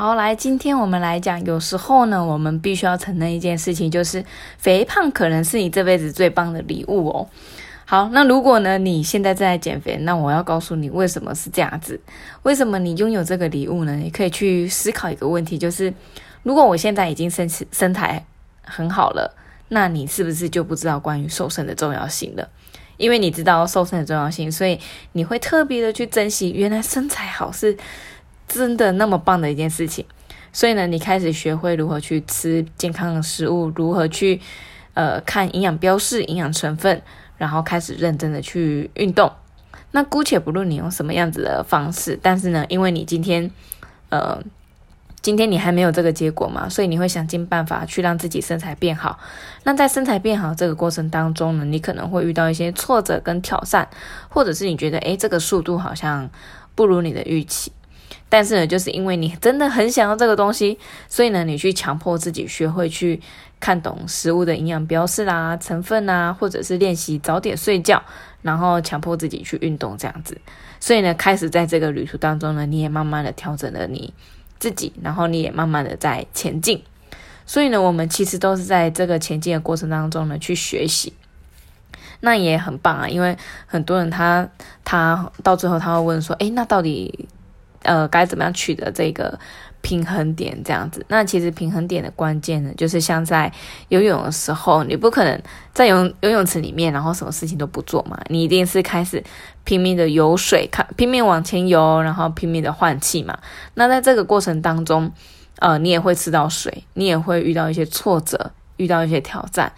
[0.00, 4.24] 好，来，今天我们来讲，有时候呢，我们必须要承认一件事情，就是
[4.56, 7.28] 肥胖可能是你这辈子最棒的礼物哦。
[7.84, 12.00] 好，那如果呢，你现在正在减肥，那我要告诉你为什么是这样子，
[12.44, 13.94] 为什么你拥有这个礼物呢？
[13.94, 15.92] 你可以去思考一个问题，就是
[16.44, 18.24] 如果我现在已经身身材
[18.62, 19.36] 很好了，
[19.68, 22.48] 那你是不是就不知道关于瘦身的重要性了？
[22.96, 24.80] 因为你知道瘦身的重要性，所以
[25.12, 27.76] 你会特别的去珍惜，原来身材好是。
[28.52, 30.04] 真的那么棒的一件事情，
[30.52, 34.40] 所以呢，你开始学会如何去吃健康的食物，如何去
[34.94, 37.00] 呃看营养标示、营养成分，
[37.38, 39.30] 然后开始认真的去运动。
[39.92, 43.48] 那姑且不论你用什么样子的方式，但是呢，因为你今天
[44.08, 44.42] 呃
[45.22, 49.18] 今天你还没有这个结果嘛，所以你会想尽办法去让自己身材变好。
[49.62, 53.88] 那在身材变好这个过程当中呢，你可能会遇到一些挫折跟挑战，
[54.28, 56.28] 或者是你觉得诶这个速度好像
[56.74, 57.70] 不如你的预期。
[58.28, 60.78] 但是呢，就是因为你真的很想要这个东西，
[61.08, 63.20] 所以呢，你去强迫自己学会去
[63.58, 68.02] 看懂食物的营养标示啦、成分啊，或者是练习早点睡觉，
[68.42, 70.40] 然后强迫自己去运动这样子。
[70.78, 74.14] 所以呢，开始在这个旅途当中呢，你也慢慢的调整了你
[74.58, 76.82] 自己，然后你也慢慢的在前进。
[77.46, 81.12] 所以呢，我们其实都是在这个前进的过程当中呢去学习，
[82.20, 83.08] 那也很棒啊。
[83.08, 84.48] 因为很多人他
[84.84, 87.28] 他到最后他会问说，诶，那到底？
[87.82, 89.38] 呃，该怎么样取得这个
[89.80, 90.62] 平衡点？
[90.62, 93.50] 这样子，那其实平衡点的关键呢，就是像在
[93.88, 95.40] 游泳的时候，你不可能
[95.72, 99.22] 在游游泳池里面，然后什么事情都不做嘛，你一定是开始
[99.64, 103.38] 拼命的游水，看拼命往前游，然后拼命的换气嘛。
[103.74, 105.10] 那在这个过程当中，
[105.58, 109.72] 呃，你也会吃到水，你也会遇到一些挫折，遇到一些挑战，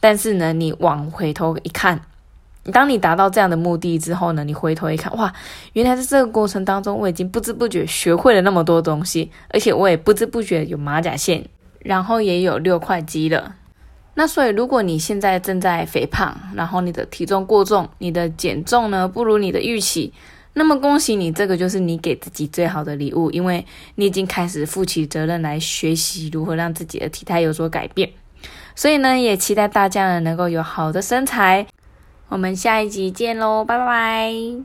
[0.00, 2.00] 但是呢，你往回头一看。
[2.72, 5.32] 当你达到这样的目的之后呢，你回头一看，哇，
[5.74, 11.44] 原来在这个过程当中，我已经不知不觉学会了那么多东西，而且我也不知不觉有马甲线，
[11.80, 13.56] 然后也有六块肌了。
[14.14, 20.12] 那所以，如果你现在正在肥胖，然后你的体重过重，你的减重呢不如你的预期，
[20.52, 23.66] 那么恭喜你，这个就是你给自己最好的礼物，因为
[23.96, 28.08] 你已经开始负起责任来学习如何让自己的体态有所改变。
[28.76, 31.66] 所以呢，也期待大家呢能够有好的身材。
[32.34, 34.64] 我们下一集见喽，拜拜。